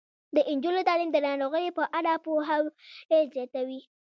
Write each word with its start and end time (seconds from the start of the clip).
د 0.35 0.37
نجونو 0.55 0.81
تعلیم 0.89 1.09
د 1.13 1.17
ناروغیو 1.27 1.75
په 1.77 1.83
اړه 1.97 2.11
پوهاوی 2.25 2.73
زیاتوي. 3.33 3.81